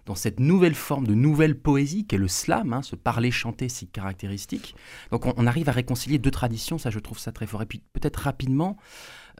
dans 0.07 0.15
cette 0.15 0.41
nouvelle 0.41 0.75
forme 0.75 1.07
de 1.07 1.15
nouvelle 1.15 1.59
poésie 1.59 2.07
qu'est 2.07 2.19
le 2.19 2.29
slam, 2.29 2.73
hein, 2.73 2.83
ce 2.83 2.95
parler-chanter 2.95 3.69
si 3.69 3.87
caractéristique. 3.87 4.75
Donc 5.11 5.25
on, 5.27 5.47
arrive 5.47 5.69
à 5.69 5.73
réconcilier 5.73 6.19
deux 6.19 6.31
traditions, 6.31 6.77
ça 6.77 6.91
je 6.91 6.99
trouve 6.99 7.19
ça 7.19 7.33
très 7.33 7.47
fort. 7.47 7.63
Et 7.63 7.67
puis 7.67 7.83
peut-être 7.93 8.17
rapidement, 8.17 8.77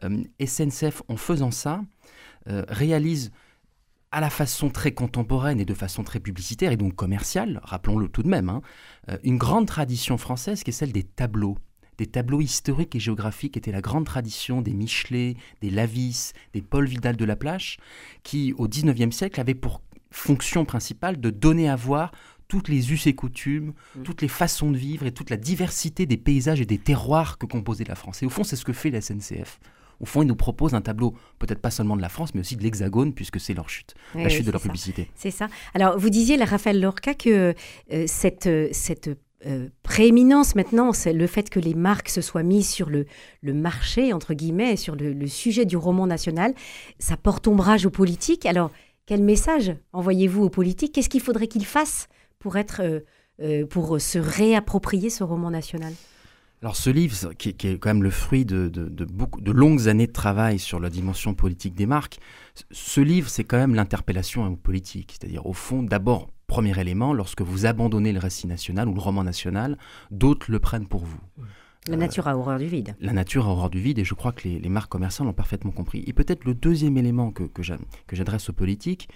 euh, 0.03 0.23
SNCF 0.43 1.03
en 1.07 1.17
faisant 1.17 1.51
ça, 1.51 1.81
réalise 2.47 3.31
à 4.15 4.21
la 4.21 4.29
façon 4.29 4.69
très 4.69 4.93
contemporaine 4.93 5.59
et 5.59 5.65
de 5.65 5.73
façon 5.73 6.01
très 6.05 6.21
publicitaire 6.21 6.71
et 6.71 6.77
donc 6.77 6.95
commerciale, 6.95 7.59
rappelons-le 7.63 8.07
tout 8.07 8.23
de 8.23 8.29
même, 8.29 8.47
hein, 8.47 8.61
euh, 9.09 9.17
une 9.23 9.37
grande 9.37 9.67
tradition 9.67 10.17
française 10.17 10.63
qui 10.63 10.69
est 10.69 10.73
celle 10.73 10.93
des 10.93 11.03
tableaux. 11.03 11.57
Des 11.97 12.05
tableaux 12.05 12.39
historiques 12.39 12.95
et 12.95 12.99
géographiques 13.01 13.57
étaient 13.57 13.73
la 13.73 13.81
grande 13.81 14.05
tradition 14.05 14.61
des 14.61 14.73
Michelet, 14.73 15.35
des 15.59 15.69
Lavis, 15.69 16.31
des 16.53 16.61
Paul 16.61 16.87
Vidal 16.87 17.17
de 17.17 17.25
la 17.25 17.35
Plage, 17.35 17.75
qui 18.23 18.53
au 18.57 18.69
XIXe 18.69 19.13
siècle 19.13 19.41
avaient 19.41 19.53
pour 19.53 19.81
fonction 20.11 20.63
principale 20.63 21.19
de 21.19 21.29
donner 21.29 21.67
à 21.67 21.75
voir 21.75 22.13
toutes 22.47 22.69
les 22.69 22.93
us 22.93 23.07
et 23.07 23.15
coutumes, 23.15 23.73
mmh. 23.97 24.03
toutes 24.03 24.21
les 24.21 24.29
façons 24.29 24.71
de 24.71 24.77
vivre 24.77 25.05
et 25.05 25.11
toute 25.11 25.29
la 25.29 25.35
diversité 25.35 26.05
des 26.05 26.15
paysages 26.15 26.61
et 26.61 26.65
des 26.65 26.77
terroirs 26.77 27.37
que 27.37 27.47
composait 27.47 27.83
la 27.83 27.95
France. 27.95 28.23
Et 28.23 28.25
au 28.25 28.29
fond, 28.29 28.45
c'est 28.45 28.55
ce 28.55 28.63
que 28.63 28.71
fait 28.71 28.91
la 28.91 29.01
SNCF 29.01 29.59
au 29.99 30.05
fond, 30.05 30.21
ils 30.21 30.27
nous 30.27 30.35
proposent 30.35 30.73
un 30.73 30.81
tableau, 30.81 31.13
peut-être 31.39 31.59
pas 31.59 31.71
seulement 31.71 31.95
de 31.95 32.01
la 32.01 32.09
France, 32.09 32.33
mais 32.33 32.41
aussi 32.41 32.55
de 32.55 32.63
l'Hexagone, 32.63 33.13
puisque 33.13 33.39
c'est 33.39 33.53
leur 33.53 33.69
chute, 33.69 33.95
la 34.13 34.29
chute 34.29 34.45
de 34.45 34.51
leur 34.51 34.61
publicité. 34.61 35.09
C'est 35.15 35.31
ça. 35.31 35.47
Alors, 35.73 35.97
vous 35.97 36.09
disiez, 36.09 36.37
Raphaël 36.43 36.79
Lorca, 36.79 37.13
que 37.13 37.53
euh, 37.91 38.03
cette, 38.07 38.47
euh, 38.47 38.69
cette 38.71 39.09
euh, 39.45 39.69
prééminence 39.83 40.55
maintenant, 40.55 40.93
c'est 40.93 41.13
le 41.13 41.27
fait 41.27 41.49
que 41.49 41.59
les 41.59 41.73
marques 41.73 42.09
se 42.09 42.21
soient 42.21 42.43
mises 42.43 42.69
sur 42.69 42.89
le, 42.89 43.05
le 43.41 43.53
marché, 43.53 44.13
entre 44.13 44.33
guillemets, 44.33 44.75
sur 44.75 44.95
le, 44.95 45.27
sujet 45.27 45.65
du 45.65 45.77
roman 45.77 46.07
national, 46.07 46.53
ça 46.99 47.17
porte 47.17 47.47
ombrage 47.47 47.85
aux 47.85 47.91
politiques. 47.91 48.45
Alors, 48.45 48.71
quel 49.05 49.21
message 49.21 49.75
envoyez-vous 49.93 50.43
aux 50.43 50.49
politiques? 50.49 50.93
Qu'est-ce 50.93 51.09
qu'il 51.09 51.21
faudrait 51.21 51.47
qu'ils 51.47 51.65
fassent 51.65 52.07
pour, 52.39 52.57
être, 52.57 53.03
pour 53.69 54.01
se 54.01 54.17
réapproprier 54.17 55.11
ce 55.11 55.23
roman 55.23 55.51
national? 55.51 55.93
Alors 56.65 56.75
ce 56.75 56.89
livre, 56.89 57.33
qui, 57.33 57.49
est 57.49 57.77
quand 57.77 57.89
même 57.89 58.01
le 58.01 58.09
fruit 58.09 58.43
de, 58.43 58.69
beaucoup, 59.05 59.39
de 59.39 59.51
longues 59.51 59.87
années 59.87 60.07
de 60.07 60.11
travail 60.11 60.57
sur 60.57 60.79
la 60.79 60.89
dimension 60.89 61.35
politique 61.35 61.75
des 61.75 61.85
marques, 61.85 62.17
ce 62.71 63.01
livre, 63.01 63.29
c'est 63.29 63.43
quand 63.43 63.57
même 63.57 63.75
l'interpellation 63.75 64.47
aux 64.47 64.55
politiques. 64.55 65.11
C'est-à-dire, 65.11 65.45
au 65.45 65.53
fond, 65.53 65.83
d'abord, 65.83 66.31
premier 66.47 66.75
élément, 66.79 67.13
lorsque 67.13 67.43
vous 67.43 67.67
abandonnez 67.67 68.13
le 68.13 68.17
récit 68.17 68.47
national 68.47 68.87
ou 68.87 68.95
le 68.95 68.99
roman 68.99 69.23
national, 69.23 69.77
d'autres 70.09 70.49
le 70.49 70.57
prennent 70.57 70.87
pour 70.87 71.05
vous. 71.05 71.19
La 71.87 71.97
nature 71.97 72.27
a 72.27 72.35
horreur 72.35 72.57
du 72.57 72.65
vide. 72.65 72.95
La 72.99 73.13
nature 73.13 73.45
a 73.45 73.51
horreur 73.51 73.69
du 73.69 73.79
vide 73.79 73.99
et 73.99 74.03
je 74.03 74.15
crois 74.15 74.31
que 74.31 74.47
les, 74.47 74.69
marques 74.69 74.89
commerciales 74.89 75.27
l'ont 75.27 75.33
parfaitement 75.33 75.69
compris. 75.69 76.03
Et 76.07 76.13
peut-être 76.13 76.45
le 76.45 76.55
deuxième 76.55 76.97
élément 76.97 77.29
que, 77.29 77.43
que 77.43 77.61
j'adresse 77.61 78.49
aux 78.49 78.53
politiques, 78.53 79.07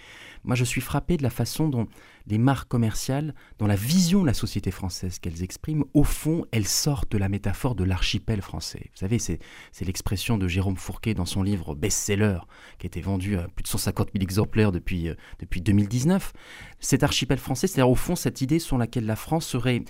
moi 0.44 0.56
je 0.56 0.64
suis 0.64 0.82
frappé 0.82 1.18
de 1.18 1.24
la 1.24 1.32
façon 1.32 1.68
dont 1.68 1.88
les 2.30 2.38
marques 2.38 2.70
commerciales, 2.70 3.34
dans 3.58 3.68
la 3.68 3.76
vision 3.76 4.22
de 4.22 4.28
la 4.28 4.34
société 4.34 4.72
française 4.72 5.20
qu'elles 5.20 5.44
expriment, 5.44 5.86
au 5.94 6.04
fond, 6.04 6.46
elles 6.52 6.68
sortent 6.68 7.12
de 7.12 7.18
la 7.18 7.28
métaphore 7.28 7.76
de 7.76 7.84
l'archipel 7.84 8.42
français. 8.42 8.90
Vous 8.94 9.00
savez, 9.00 9.18
c'est 9.20 9.40
l'expression 9.82 10.38
de 10.38 10.48
Jérôme 10.48 10.78
Fourquet 10.78 11.14
dans 11.14 11.26
son 11.26 11.42
livre 11.42 11.76
best-seller, 11.76 12.40
qui 12.78 12.86
a 12.86 12.88
été 12.88 13.02
vendu 13.02 13.38
à 13.38 13.48
plus 13.48 13.64
de 13.64 13.68
150 13.68 14.10
000 14.14 14.24
exemplaires 14.24 14.72
depuis, 14.72 15.10
euh, 15.10 15.16
depuis 15.40 15.62
2019. 15.62 16.34
Cet 16.80 17.04
archipel 17.04 17.40
français, 17.40 17.68
c'est-à-dire 17.68 17.90
au 17.90 17.96
fond 17.96 18.16
cette 18.16 18.42
idée 18.42 18.60
sur 18.60 18.78
laquelle 18.78 19.06
la 19.06 19.16
France 19.16 19.48
serait 19.48 19.84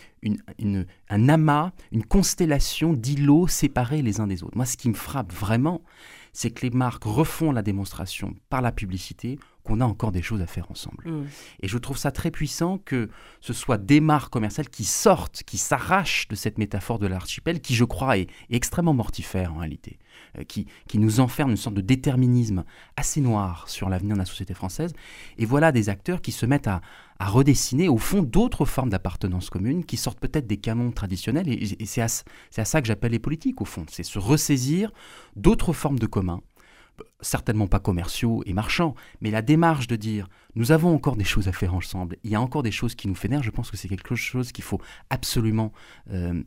un 1.09 1.29
amas, 1.29 1.71
une 1.91 2.03
constellation 2.03 2.93
d'îlots 2.93 3.47
séparés 3.47 4.01
les 4.01 4.19
uns 4.19 4.27
des 4.27 4.43
autres. 4.43 4.55
Moi, 4.55 4.65
ce 4.65 4.77
qui 4.77 4.89
me 4.89 4.93
frappe 4.93 5.31
vraiment, 5.33 5.81
c'est 6.33 6.51
que 6.51 6.61
les 6.65 6.69
marques 6.69 7.03
refont 7.03 7.51
la 7.51 7.61
démonstration 7.61 8.35
par 8.49 8.61
la 8.61 8.71
publicité 8.71 9.39
qu'on 9.69 9.81
a 9.81 9.85
encore 9.85 10.11
des 10.11 10.21
choses 10.21 10.41
à 10.41 10.47
faire 10.47 10.69
ensemble. 10.71 11.03
Mm. 11.05 11.25
Et 11.61 11.67
je 11.67 11.77
trouve 11.77 11.97
ça 11.97 12.11
très 12.11 12.31
puissant 12.31 12.79
que 12.79 13.09
ce 13.39 13.53
soit 13.53 13.77
des 13.77 13.99
marques 14.01 14.33
commerciales 14.33 14.69
qui 14.69 14.83
sortent, 14.83 15.43
qui 15.45 15.57
s'arrachent 15.57 16.27
de 16.27 16.35
cette 16.35 16.57
métaphore 16.57 16.99
de 16.99 17.07
l'archipel, 17.07 17.61
qui 17.61 17.75
je 17.75 17.85
crois 17.85 18.17
est, 18.17 18.27
extrêmement 18.49 18.93
mortifère 18.93 19.53
en 19.53 19.59
réalité, 19.59 19.99
euh, 20.37 20.43
qui, 20.43 20.65
qui 20.87 20.97
nous 20.97 21.19
enferme 21.19 21.51
une 21.51 21.57
sorte 21.57 21.75
de 21.75 21.81
déterminisme 21.81 22.63
assez 22.97 23.21
noir 23.21 23.69
sur 23.69 23.89
l'avenir 23.89 24.15
de 24.15 24.19
la 24.19 24.25
société 24.25 24.53
française. 24.53 24.93
Et 25.37 25.45
voilà 25.45 25.71
des 25.71 25.89
acteurs 25.89 26.21
qui 26.21 26.31
se 26.31 26.45
mettent 26.45 26.67
à, 26.67 26.81
à 27.19 27.27
redessiner 27.27 27.89
au 27.89 27.97
fond 27.97 28.23
d'autres 28.23 28.65
formes 28.65 28.89
d'appartenance 28.89 29.49
commune 29.49 29.85
qui 29.85 29.97
sortent 29.97 30.19
peut-être 30.19 30.47
des 30.47 30.57
canons 30.57 30.91
traditionnels. 30.91 31.47
Et, 31.49 31.85
c'est 31.85 32.01
à, 32.01 32.07
à, 32.57 32.65
ça 32.65 32.81
que 32.81 32.87
j'appelle 32.87 33.11
les 33.11 33.19
politiques 33.19 33.61
au 33.61 33.65
fond. 33.65 33.85
C'est 33.89 34.03
se 34.03 34.17
ressaisir 34.17 34.91
d'autres 35.35 35.73
formes 35.73 35.99
de 35.99 36.07
commun 36.07 36.41
certainement 37.21 37.67
pas 37.67 37.79
commerciaux 37.79 38.43
et 38.45 38.53
marchands, 38.53 38.95
mais 39.21 39.31
la 39.31 39.41
démarche 39.41 39.87
de 39.87 39.95
dire 39.95 40.27
nous 40.55 40.71
avons 40.71 40.93
encore 40.93 41.15
des 41.15 41.23
choses 41.23 41.47
à 41.47 41.51
faire 41.51 41.73
ensemble, 41.73 42.17
il 42.23 42.31
y 42.31 42.35
a 42.35 42.41
encore 42.41 42.63
des 42.63 42.71
choses 42.71 42.95
qui 42.95 43.07
nous 43.07 43.15
fédèrent, 43.15 43.43
je 43.43 43.51
pense 43.51 43.71
que 43.71 43.77
c'est 43.77 43.87
quelque 43.87 44.15
chose 44.15 44.51
qu'il 44.51 44.63
faut 44.63 44.81
absolument 45.09 45.71
euh, 46.11 46.41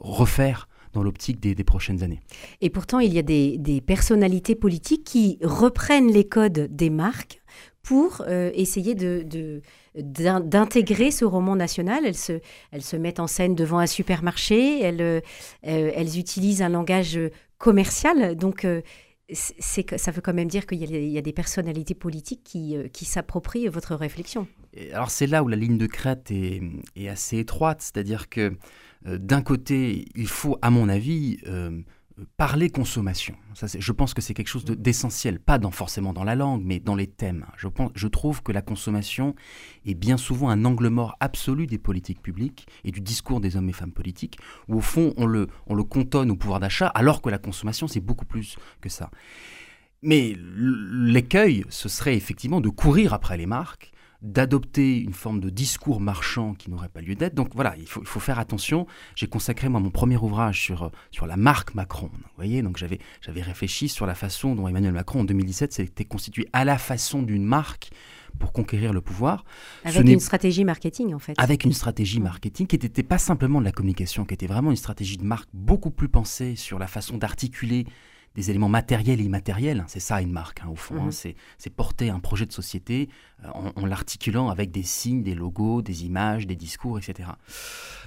refaire 0.00 0.68
dans 0.92 1.02
l'optique 1.02 1.40
des, 1.40 1.64
prochaines 1.64 2.02
années. 2.02 2.20
Et 2.60 2.70
pourtant, 2.70 2.98
il 2.98 3.12
y 3.12 3.18
a 3.18 3.22
des, 3.22 3.82
personnalités 3.86 4.54
politiques 4.54 5.04
qui 5.04 5.38
reprennent 5.42 6.10
les 6.10 6.26
codes 6.26 6.68
des 6.70 6.90
marques 6.90 7.42
pour 7.82 8.24
essayer 8.26 8.94
de, 8.94 9.60
d'intégrer 9.94 11.10
ce 11.10 11.24
roman 11.24 11.56
national. 11.56 12.04
Elles 12.06 12.82
se, 12.82 12.96
mettent 12.96 13.20
en 13.20 13.26
scène 13.26 13.54
devant 13.54 13.78
un 13.78 13.86
supermarché, 13.86 14.80
elles, 14.80 15.22
elles 15.62 16.18
utilisent 16.18 16.62
un 16.62 16.70
langage 16.70 17.18
commercial. 17.58 18.36
Donc, 18.36 18.66
c'est 19.30 19.98
ça 19.98 20.10
veut 20.10 20.22
quand 20.22 20.32
même 20.32 20.48
dire 20.48 20.66
qu'il 20.66 20.78
y, 20.78 21.18
a 21.18 21.22
des 21.22 21.32
personnalités 21.32 21.94
politiques 21.94 22.42
qui, 22.44 22.76
euh, 22.76 22.88
qui 22.88 23.04
s'approprient 23.04 23.68
votre 23.68 23.94
réflexion. 23.94 24.46
alors 24.92 25.10
c'est 25.10 25.26
là 25.26 25.42
où 25.42 25.48
la 25.48 25.56
ligne 25.56 25.76
de 25.76 25.86
crête 25.86 26.30
est, 26.30 26.62
est 26.96 27.08
assez 27.08 27.38
étroite, 27.38 27.82
c'est-à-dire 27.82 28.28
que 28.28 28.56
euh, 29.06 29.18
d'un 29.18 29.42
côté, 29.42 30.06
il 30.14 30.28
faut, 30.28 30.58
à 30.62 30.70
mon 30.70 30.88
avis, 30.88 31.38
euh, 31.46 31.80
parler 32.36 32.70
consommation. 32.70 33.34
Je 33.54 33.92
pense 33.92 34.14
que 34.14 34.22
c'est 34.22 34.34
quelque 34.34 34.48
chose 34.48 34.64
d'essentiel, 34.64 35.40
pas 35.40 35.58
dans, 35.58 35.70
forcément 35.70 36.12
dans 36.12 36.24
la 36.24 36.34
langue, 36.34 36.62
mais 36.64 36.80
dans 36.80 36.94
les 36.94 37.06
thèmes. 37.06 37.46
Je 37.56 38.06
trouve 38.08 38.42
que 38.42 38.52
la 38.52 38.62
consommation 38.62 39.34
est 39.84 39.94
bien 39.94 40.16
souvent 40.16 40.48
un 40.48 40.64
angle 40.64 40.88
mort 40.88 41.16
absolu 41.20 41.66
des 41.66 41.78
politiques 41.78 42.22
publiques 42.22 42.66
et 42.84 42.90
du 42.90 43.00
discours 43.00 43.40
des 43.40 43.56
hommes 43.56 43.68
et 43.68 43.72
femmes 43.72 43.92
politiques, 43.92 44.38
où 44.68 44.76
au 44.76 44.80
fond 44.80 45.14
on 45.16 45.26
le, 45.26 45.48
on 45.66 45.74
le 45.74 45.84
cantonne 45.84 46.30
au 46.30 46.36
pouvoir 46.36 46.60
d'achat, 46.60 46.88
alors 46.88 47.22
que 47.22 47.30
la 47.30 47.38
consommation 47.38 47.88
c'est 47.88 48.00
beaucoup 48.00 48.26
plus 48.26 48.56
que 48.80 48.88
ça. 48.88 49.10
Mais 50.02 50.36
l'écueil, 50.56 51.64
ce 51.70 51.88
serait 51.88 52.16
effectivement 52.16 52.60
de 52.60 52.68
courir 52.68 53.12
après 53.14 53.36
les 53.36 53.46
marques 53.46 53.92
d'adopter 54.22 54.98
une 54.98 55.12
forme 55.12 55.40
de 55.40 55.48
discours 55.48 56.00
marchand 56.00 56.54
qui 56.54 56.70
n'aurait 56.70 56.88
pas 56.88 57.00
lieu 57.00 57.14
d'être. 57.14 57.34
Donc 57.34 57.50
voilà, 57.54 57.76
il 57.78 57.86
faut, 57.86 58.00
il 58.00 58.06
faut 58.06 58.20
faire 58.20 58.38
attention. 58.38 58.86
J'ai 59.14 59.28
consacré 59.28 59.68
moi 59.68 59.80
mon 59.80 59.90
premier 59.90 60.16
ouvrage 60.16 60.60
sur, 60.60 60.90
sur 61.10 61.26
la 61.26 61.36
marque 61.36 61.74
Macron. 61.74 62.10
Vous 62.12 62.30
voyez, 62.36 62.62
donc 62.62 62.78
j'avais, 62.78 62.98
j'avais 63.20 63.42
réfléchi 63.42 63.88
sur 63.88 64.06
la 64.06 64.14
façon 64.14 64.54
dont 64.54 64.66
Emmanuel 64.66 64.92
Macron 64.92 65.20
en 65.20 65.24
2017 65.24 65.72
s'était 65.72 66.04
constitué 66.04 66.48
à 66.52 66.64
la 66.64 66.78
façon 66.78 67.22
d'une 67.22 67.44
marque 67.44 67.90
pour 68.38 68.52
conquérir 68.52 68.92
le 68.92 69.00
pouvoir. 69.00 69.44
Avec 69.84 70.06
une 70.06 70.20
stratégie 70.20 70.64
marketing, 70.64 71.14
en 71.14 71.18
fait. 71.18 71.34
Avec 71.38 71.64
une 71.64 71.72
stratégie 71.72 72.20
marketing 72.20 72.66
qui 72.66 72.78
n'était 72.78 73.02
pas 73.02 73.18
simplement 73.18 73.60
de 73.60 73.64
la 73.64 73.72
communication, 73.72 74.24
qui 74.24 74.34
était 74.34 74.46
vraiment 74.46 74.70
une 74.70 74.76
stratégie 74.76 75.16
de 75.16 75.24
marque 75.24 75.48
beaucoup 75.52 75.90
plus 75.90 76.08
pensée 76.08 76.56
sur 76.56 76.78
la 76.78 76.86
façon 76.86 77.18
d'articuler 77.18 77.86
des 78.34 78.50
éléments 78.50 78.68
matériels 78.68 79.20
et 79.20 79.24
immatériels. 79.24 79.84
C'est 79.88 80.00
ça 80.00 80.20
une 80.20 80.32
marque, 80.32 80.60
hein, 80.62 80.68
au 80.70 80.76
fond. 80.76 80.96
Hein. 81.00 81.06
Mhm. 81.06 81.34
c'est 81.58 81.70
porter 81.70 82.10
un 82.10 82.20
projet 82.20 82.46
de 82.46 82.52
société 82.52 83.08
euh, 83.44 83.48
en, 83.76 83.86
l'articulant 83.86 84.48
avec 84.48 84.72
des 84.72 84.82
signes, 84.82 85.22
des 85.22 85.34
logos, 85.34 85.80
des 85.82 86.04
images, 86.04 86.46
des 86.46 86.56
discours, 86.56 86.98
etc. 86.98 87.30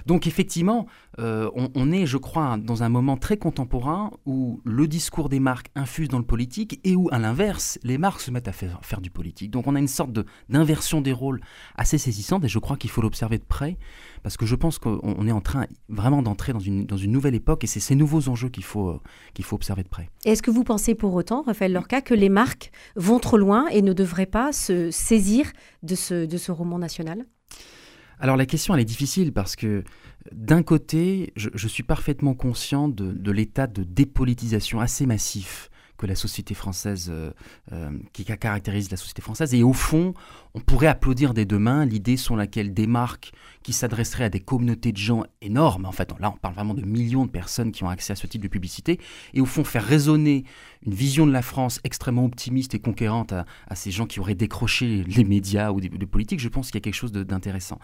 Donc 0.04 0.26
effectivement, 0.26 0.86
euh, 1.18 1.50
on, 1.54 1.90
est, 1.90 2.06
je 2.06 2.18
crois, 2.18 2.58
dans 2.58 2.82
un 2.82 2.88
moment 2.88 3.16
très 3.16 3.36
contemporain 3.36 4.10
où 4.26 4.60
le 4.64 4.86
discours 4.88 5.28
des 5.28 5.40
marques 5.40 5.70
infuse 5.74 6.08
dans 6.08 6.18
le 6.18 6.24
politique 6.24 6.80
et 6.84 6.96
où, 6.96 7.08
à 7.12 7.18
l'inverse, 7.18 7.78
les 7.82 7.98
marques 7.98 8.20
se 8.20 8.30
mettent 8.30 8.48
à 8.48 8.52
faire, 8.52 8.80
faire 8.82 9.00
du 9.00 9.10
politique. 9.10 9.50
Donc 9.50 9.66
on 9.66 9.74
a 9.74 9.78
une 9.78 9.88
sorte 9.88 10.12
d'inversion 10.48 11.00
des 11.00 11.12
rôles 11.12 11.40
assez 11.76 11.98
saisissante 11.98 12.44
et 12.44 12.48
je 12.48 12.58
crois 12.58 12.76
qu'il 12.76 12.90
faut 12.90 13.00
l'observer 13.02 13.38
de 13.38 13.44
près 13.44 13.78
parce 14.22 14.36
que 14.36 14.46
je 14.46 14.54
pense 14.54 14.78
qu'on 14.78 15.26
est 15.26 15.32
en 15.32 15.40
train 15.40 15.66
vraiment 15.88 16.22
d'entrer 16.22 16.52
dans 16.52 16.60
une, 16.60 16.86
dans 16.86 16.96
une 16.96 17.10
nouvelle 17.10 17.34
époque 17.34 17.64
et 17.64 17.66
c'est 17.66 17.80
ces 17.80 17.94
nouveaux 17.94 18.28
enjeux 18.28 18.48
qu'il 18.48 18.64
faut, 18.64 18.88
euh, 18.88 19.00
qu'il 19.34 19.44
faut 19.44 19.56
observer 19.56 19.82
de 19.82 19.88
près. 19.88 20.10
Est-ce 20.24 20.42
que 20.42 20.52
vous 20.52 20.62
pensez 20.62 20.94
pour 20.94 21.14
autant, 21.14 21.42
Raphaël 21.42 21.72
Lorca, 21.72 22.00
que 22.00 22.14
les 22.14 22.28
marques 22.28 22.70
vont 22.94 23.18
trop 23.18 23.36
loin 23.36 23.66
et 23.68 23.82
ne 23.82 23.92
devraient 23.92 24.26
pas 24.26 24.52
se 24.52 24.90
saisir 24.92 25.50
de 25.82 25.96
ce, 25.96 26.50
roman 26.52 26.78
national? 26.78 27.24
Alors 28.20 28.36
la 28.36 28.46
question 28.46 28.72
elle 28.74 28.80
est 28.80 28.84
difficile 28.84 29.32
parce 29.32 29.56
que 29.56 29.82
d'un 30.30 30.62
côté, 30.62 31.32
je, 31.34 31.66
suis 31.66 31.82
parfaitement 31.82 32.34
conscient 32.34 32.86
de, 32.86 33.10
de 33.10 33.30
l'état 33.32 33.66
de 33.66 33.82
dépolitisation 33.82 34.78
assez 34.78 35.06
massif 35.06 35.70
que 36.02 36.06
la 36.06 36.14
société 36.16 36.54
française, 36.54 37.10
euh, 37.10 37.30
euh, 37.72 37.90
qui 38.12 38.24
caractérise 38.24 38.90
la 38.90 38.96
société 38.96 39.22
française. 39.22 39.54
Et 39.54 39.62
au 39.62 39.72
fond, 39.72 40.14
on 40.54 40.60
pourrait 40.60 40.86
applaudir 40.86 41.32
dès 41.32 41.44
demain 41.44 41.86
l'idée 41.86 42.16
sur 42.16 42.36
laquelle 42.36 42.74
des 42.74 42.86
marques 42.86 43.32
qui 43.62 43.72
s'adresseraient 43.72 44.24
à 44.24 44.28
des 44.28 44.40
communautés 44.40 44.92
de 44.92 44.98
gens 44.98 45.24
énormes, 45.40 45.86
en 45.86 45.92
fait, 45.92 46.12
là 46.20 46.32
on 46.34 46.36
parle 46.36 46.54
vraiment 46.54 46.74
de 46.74 46.82
millions 46.82 47.24
de 47.24 47.30
personnes 47.30 47.72
qui 47.72 47.84
ont 47.84 47.88
accès 47.88 48.12
à 48.12 48.16
ce 48.16 48.26
type 48.26 48.42
de 48.42 48.48
publicité, 48.48 49.00
et 49.34 49.40
au 49.40 49.46
fond 49.46 49.64
faire 49.64 49.84
résonner 49.84 50.44
une 50.84 50.94
vision 50.94 51.26
de 51.26 51.32
la 51.32 51.42
France 51.42 51.80
extrêmement 51.84 52.24
optimiste 52.24 52.74
et 52.74 52.80
conquérante 52.80 53.32
à, 53.32 53.74
ces 53.74 53.90
gens 53.90 54.06
qui 54.06 54.20
auraient 54.20 54.34
décroché 54.34 55.04
les 55.06 55.24
médias 55.24 55.70
ou 55.70 55.80
des, 55.80 55.88
politiques, 56.06 56.40
je 56.40 56.48
pense 56.48 56.66
qu'il 56.66 56.76
y 56.76 56.78
a 56.78 56.80
quelque 56.82 56.94
chose 56.94 57.12
d'intéressant. 57.12 57.78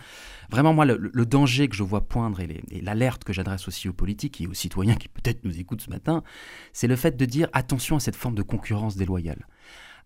Vraiment, 0.50 0.74
moi, 0.74 0.84
le, 0.84 1.26
danger 1.26 1.68
que 1.68 1.76
je 1.76 1.82
vois 1.82 2.02
poindre 2.02 2.40
et 2.40 2.80
l'alerte 2.82 3.24
que 3.24 3.32
j'adresse 3.32 3.68
aussi 3.68 3.88
aux 3.88 3.92
politiques 3.92 4.40
et 4.40 4.46
aux 4.46 4.54
citoyens 4.54 4.94
qui 4.94 5.08
peut-être 5.08 5.44
nous 5.44 5.58
écoutent 5.58 5.82
ce 5.82 5.90
matin, 5.90 6.22
c'est 6.72 6.86
le 6.86 6.96
fait 6.96 7.16
de 7.16 7.24
dire 7.24 7.48
attention 7.52 7.96
à 7.96 8.00
cette 8.00 8.16
forme 8.16 8.34
de 8.34 8.42
concurrence 8.42 8.96
déloyale. 8.96 9.46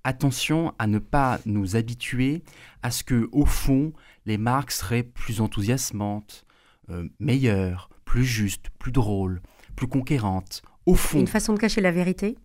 Attention 0.04 0.74
à 0.78 0.86
ne 0.86 0.98
pas 0.98 1.40
nous 1.46 1.76
habituer 1.76 2.42
à 2.82 2.90
ce 2.90 3.04
que, 3.04 3.28
au 3.32 3.46
fond, 3.46 3.92
les 4.26 4.38
marques 4.38 4.72
seraient 4.72 5.04
plus 5.04 5.40
enthousiasmantes, 5.40 6.44
euh, 6.90 7.08
meilleures, 7.20 7.88
plus 8.04 8.24
justes, 8.24 8.70
plus 8.78 8.92
drôles, 8.92 9.40
plus 9.76 9.86
conquérantes. 9.86 10.62
Au 10.86 10.94
fond. 10.94 11.20
Une 11.20 11.28
façon 11.28 11.54
de 11.54 11.58
cacher 11.58 11.80
la 11.80 11.92
vérité? 11.92 12.36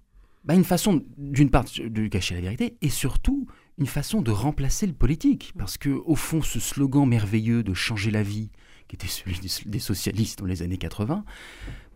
Bah, 0.43 0.53
Une 0.53 0.63
façon, 0.63 1.03
d'une 1.17 1.49
part, 1.49 1.65
de 1.77 2.07
cacher 2.07 2.35
la 2.35 2.41
vérité 2.41 2.77
et 2.81 2.89
surtout 2.89 3.47
une 3.77 3.87
façon 3.87 4.21
de 4.21 4.31
remplacer 4.31 4.87
le 4.87 4.93
politique. 4.93 5.53
Parce 5.57 5.77
que, 5.77 5.89
au 5.89 6.15
fond, 6.15 6.41
ce 6.41 6.59
slogan 6.59 7.07
merveilleux 7.07 7.63
de 7.63 7.73
changer 7.73 8.11
la 8.11 8.23
vie, 8.23 8.49
qui 8.87 8.95
était 8.95 9.07
celui 9.07 9.37
des 9.65 9.79
socialistes 9.79 10.39
dans 10.39 10.45
les 10.45 10.61
années 10.61 10.77
80, 10.77 11.25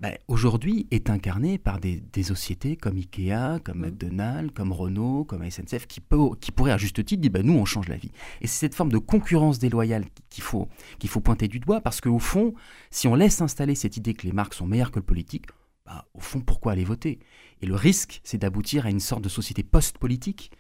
bah, 0.02 0.10
aujourd'hui 0.28 0.88
est 0.92 1.10
incarné 1.10 1.58
par 1.58 1.80
des, 1.80 2.02
sociétés 2.24 2.76
comme 2.76 2.98
Ikea, 2.98 3.60
comme 3.64 3.80
mmh. 3.80 3.82
McDonald's, 3.82 4.54
comme 4.54 4.72
Renault, 4.72 5.24
comme 5.26 5.50
SNCF, 5.50 5.86
qui, 5.88 6.02
peut, 6.02 6.36
qui 6.40 6.52
pourraient 6.52 6.72
à 6.72 6.78
juste 6.78 7.04
titre 7.06 7.22
dire 7.22 7.32
bah, 7.32 7.44
nous, 7.44 7.54
on 7.54 7.66
change 7.66 7.88
la 7.88 7.98
vie. 7.98 8.12
Et 8.42 8.48
c'est 8.48 8.60
cette 8.60 8.76
forme 8.76 8.92
de 8.92 8.98
concurrence 8.98 9.60
déloyale 9.60 10.06
qu'il 10.30 10.44
faut, 10.44 10.68
qu'il 11.00 11.10
faut 11.10 11.22
pointer 11.22 11.48
du 11.48 11.60
doigt, 11.60 11.82
parce 11.82 12.02
qu'au 12.02 12.20
fond, 12.20 12.54
si 12.90 13.08
on 13.08 13.16
laisse 13.16 13.42
installer 13.42 13.76
cette 13.76 13.96
idée 13.96 14.14
que 14.14 14.26
les 14.26 14.34
marques 14.34 14.54
sont 14.54 14.68
meilleures 14.68 14.92
que 14.92 15.00
le 15.00 15.06
politique, 15.06 15.46
bah, 15.86 16.08
au 16.14 16.20
fond, 16.20 16.42
pourquoi 16.42 16.74
aller 16.74 16.84
voter? 16.84 17.20
Et 17.62 17.66
le 17.66 17.76
risque, 17.76 18.22
c'est 18.24 18.40
d'aboutir 18.40 18.86
à 18.86 18.90
une 18.90 19.00
sorte 19.00 19.24
de 19.24 19.30
société 19.30 19.64
post-politique 19.64 20.52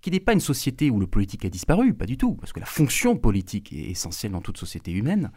qui 0.00 0.10
n'est 0.10 0.20
pas 0.20 0.32
une 0.32 0.40
société 0.40 0.90
où 0.90 0.98
le 0.98 1.06
politique 1.06 1.44
a 1.44 1.48
disparu, 1.48 1.94
pas 1.94 2.06
du 2.06 2.16
tout, 2.16 2.34
parce 2.34 2.52
que 2.52 2.60
la 2.60 2.66
fonction 2.66 3.16
politique 3.16 3.72
est 3.72 3.90
essentielle 3.90 4.32
dans 4.32 4.40
toute 4.40 4.58
société 4.58 4.92
humaine. 4.92 5.30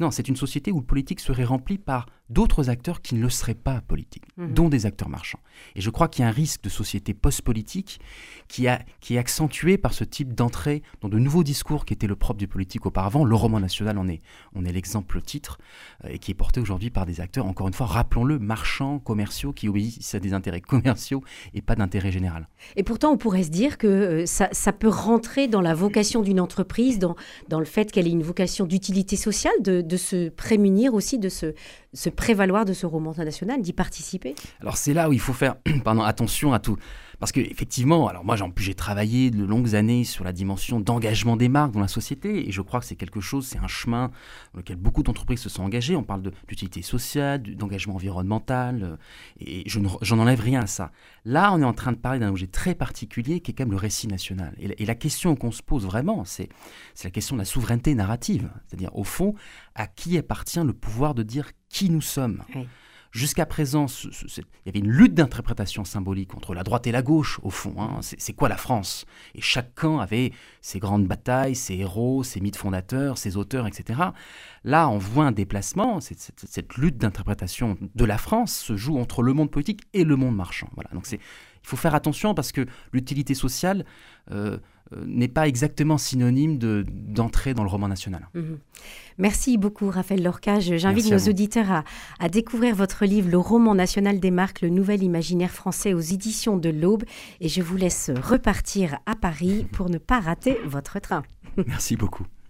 Non, 0.00 0.10
c'est 0.10 0.28
une 0.28 0.36
société 0.36 0.72
où 0.72 0.80
le 0.80 0.86
politique 0.86 1.20
serait 1.20 1.44
rempli 1.44 1.78
par 1.78 2.06
d'autres 2.30 2.70
acteurs 2.70 3.02
qui 3.02 3.14
ne 3.14 3.20
le 3.20 3.28
seraient 3.28 3.54
pas 3.54 3.82
politiques, 3.82 4.24
mhm. 4.36 4.54
dont 4.54 4.68
des 4.68 4.86
acteurs 4.86 5.08
marchands. 5.08 5.40
Et 5.76 5.80
je 5.80 5.90
crois 5.90 6.08
qu'il 6.08 6.22
y 6.22 6.24
a 6.24 6.28
un 6.28 6.32
risque 6.32 6.62
de 6.62 6.68
société 6.68 7.12
post-politique 7.12 8.00
qui, 8.48 8.66
qui 9.00 9.14
est 9.14 9.18
accentué 9.18 9.76
par 9.76 9.92
ce 9.92 10.04
type 10.04 10.34
d'entrée 10.34 10.82
dans 11.00 11.08
de 11.08 11.18
nouveaux 11.18 11.44
discours 11.44 11.84
qui 11.84 11.92
étaient 11.92 12.06
le 12.06 12.16
propre 12.16 12.38
du 12.38 12.48
politique 12.48 12.86
auparavant. 12.86 13.24
Le 13.24 13.34
roman 13.34 13.60
national 13.60 13.98
en 13.98 14.08
est, 14.08 14.22
on 14.54 14.64
est 14.64 14.72
l'exemple 14.72 15.20
titre 15.20 15.58
euh, 16.04 16.08
et 16.08 16.18
qui 16.18 16.30
est 16.30 16.34
porté 16.34 16.60
aujourd'hui 16.60 16.90
par 16.90 17.04
des 17.04 17.20
acteurs, 17.20 17.46
encore 17.46 17.68
une 17.68 17.74
fois, 17.74 17.86
rappelons-le, 17.86 18.38
marchands, 18.38 18.98
commerciaux, 18.98 19.52
qui 19.52 19.68
obéissent 19.68 20.14
à 20.14 20.20
des 20.20 20.32
intérêts 20.32 20.60
commerciaux 20.62 21.22
et 21.52 21.60
pas 21.60 21.74
d'intérêt 21.74 22.10
général. 22.10 22.48
Et 22.76 22.82
pourtant, 22.82 23.12
on 23.12 23.18
pourrait 23.18 23.42
se 23.42 23.50
dire 23.50 23.76
que 23.76 23.86
euh, 23.86 24.26
ça, 24.26 24.48
ça, 24.52 24.72
peut 24.72 24.88
rentrer 24.88 25.46
dans 25.46 25.60
la 25.60 25.74
vocation 25.74 26.22
d'une 26.22 26.40
entreprise, 26.40 26.98
dans, 26.98 27.16
dans 27.48 27.58
le 27.58 27.64
fait 27.64 27.92
qu'elle 27.92 28.06
ait 28.06 28.10
une 28.10 28.22
vocation 28.22 28.66
d'utilité 28.66 29.16
sociale, 29.16 29.54
de, 29.60 29.82
de 29.82 29.96
se 29.96 30.30
prémunir 30.30 30.94
aussi 30.94 31.18
de 31.18 31.28
ce 31.28 31.54
se 31.94 32.10
prévaloir 32.10 32.64
de 32.64 32.72
ce 32.72 32.86
roman 32.86 33.10
international, 33.10 33.62
d'y 33.62 33.72
participer? 33.72 34.34
Alors 34.60 34.76
c'est 34.76 34.92
là 34.92 35.08
où 35.08 35.12
il 35.12 35.20
faut 35.20 35.32
faire 35.32 35.56
pardon, 35.84 36.02
attention 36.02 36.52
à 36.52 36.58
tout. 36.58 36.76
Parce 37.24 37.32
qu'effectivement, 37.32 38.06
alors 38.08 38.22
moi 38.22 38.36
j'ai 38.58 38.74
travaillé 38.74 39.30
de 39.30 39.42
longues 39.46 39.74
années 39.74 40.04
sur 40.04 40.24
la 40.24 40.32
dimension 40.34 40.78
d'engagement 40.78 41.38
des 41.38 41.48
marques 41.48 41.72
dans 41.72 41.80
la 41.80 41.88
société, 41.88 42.46
et 42.46 42.52
je 42.52 42.60
crois 42.60 42.80
que 42.80 42.84
c'est 42.84 42.96
quelque 42.96 43.22
chose, 43.22 43.46
c'est 43.46 43.56
un 43.56 43.66
chemin 43.66 44.10
dans 44.52 44.58
lequel 44.58 44.76
beaucoup 44.76 45.02
d'entreprises 45.02 45.40
se 45.40 45.48
sont 45.48 45.62
engagées. 45.62 45.96
On 45.96 46.02
parle 46.02 46.20
d'utilité 46.46 46.82
sociale, 46.82 47.40
d'engagement 47.40 47.94
environnemental, 47.94 48.82
euh, 48.82 48.96
et 49.40 49.62
je 49.66 50.12
enlève 50.12 50.38
rien 50.38 50.64
à 50.64 50.66
ça. 50.66 50.92
Là, 51.24 51.50
on 51.54 51.62
est 51.62 51.64
en 51.64 51.72
train 51.72 51.92
de 51.92 51.96
parler 51.96 52.18
d'un 52.18 52.28
objet 52.28 52.46
très 52.46 52.74
particulier 52.74 53.40
qui 53.40 53.52
est 53.52 53.54
quand 53.54 53.64
même 53.64 53.70
le 53.70 53.78
récit 53.78 54.06
national. 54.06 54.54
Et 54.58 54.84
la, 54.84 54.94
question 54.94 55.34
qu'on 55.34 55.50
se 55.50 55.62
pose 55.62 55.86
vraiment, 55.86 56.26
c'est 56.26 56.50
la 57.04 57.10
question 57.10 57.36
de 57.36 57.40
la 57.40 57.46
souveraineté 57.46 57.94
narrative. 57.94 58.50
C'est-à-dire, 58.66 58.94
au 58.94 59.04
fond, 59.04 59.34
à 59.74 59.86
qui 59.86 60.18
appartient 60.18 60.62
le 60.62 60.74
pouvoir 60.74 61.14
de 61.14 61.22
dire 61.22 61.52
qui 61.70 61.88
nous 61.88 62.02
sommes? 62.02 62.42
Jusqu'à 63.14 63.46
présent, 63.46 63.86
il 63.86 64.44
y 64.66 64.68
avait 64.68 64.80
une 64.80 64.90
lutte 64.90 65.14
d'interprétation 65.14 65.84
symbolique 65.84 66.34
entre 66.34 66.52
la 66.52 66.64
droite 66.64 66.88
et 66.88 66.90
la 66.90 67.00
gauche, 67.00 67.38
au 67.44 67.50
fond. 67.50 67.76
Hein. 67.78 68.00
C'est 68.02 68.32
quoi 68.32 68.48
la 68.48 68.56
France? 68.56 69.06
Et 69.36 69.40
chaque 69.40 69.72
camp 69.76 70.00
avait 70.00 70.32
ses 70.62 70.80
grandes 70.80 71.06
batailles, 71.06 71.54
ses 71.54 71.74
héros, 71.74 72.24
ses 72.24 72.40
mythes 72.40 72.56
fondateurs, 72.56 73.16
ses 73.16 73.36
auteurs, 73.36 73.68
etc. 73.68 74.00
Là, 74.64 74.88
on 74.88 74.98
voit 74.98 75.26
un 75.26 75.30
déplacement. 75.30 76.00
Cette, 76.00 76.74
lutte 76.76 76.96
d'interprétation 76.96 77.78
de 77.94 78.04
la 78.04 78.18
France 78.18 78.52
se 78.52 78.76
joue 78.76 78.98
entre 78.98 79.22
le 79.22 79.32
monde 79.32 79.52
politique 79.52 79.82
et 79.92 80.02
le 80.02 80.16
monde 80.16 80.34
marchand. 80.34 80.68
Voilà. 80.74 80.90
Donc 80.92 81.06
c'est 81.06 81.20
Il 81.64 81.68
faut 81.68 81.76
faire 81.76 81.94
attention 81.94 82.34
parce 82.34 82.52
que 82.52 82.66
l'utilité 82.92 83.34
sociale 83.34 83.86
euh, 84.30 84.58
euh, 84.92 85.02
n'est 85.06 85.28
pas 85.28 85.48
exactement 85.48 85.96
synonyme 85.96 86.58
d'entrer 86.58 87.54
dans 87.54 87.62
le 87.62 87.70
roman 87.70 87.88
national. 87.88 88.28
Mhm. 88.34 88.58
Merci 89.16 89.56
beaucoup, 89.56 89.88
Raphaël 89.88 90.22
Lorcage. 90.22 90.76
J'invite 90.76 91.10
nos 91.10 91.30
auditeurs 91.30 91.70
à, 91.70 91.84
à, 92.20 92.28
découvrir 92.28 92.74
votre 92.74 93.06
livre 93.06 93.30
Le 93.30 93.38
roman 93.38 93.74
national 93.74 94.20
des 94.20 94.30
marques, 94.30 94.60
le 94.60 94.68
nouvel 94.68 95.02
imaginaire 95.02 95.50
français 95.50 95.94
aux 95.94 96.00
éditions 96.00 96.58
de 96.58 96.68
l'Aube. 96.68 97.04
Et 97.40 97.48
je 97.48 97.62
vous 97.62 97.76
laisse 97.76 98.10
repartir 98.10 98.98
à 99.06 99.16
Paris 99.16 99.66
pour 99.72 99.88
ne 99.88 99.98
pas 99.98 100.20
rater 100.20 100.58
votre 100.66 100.98
train. 100.98 101.22
Merci 101.66 101.96
beaucoup. 101.96 102.26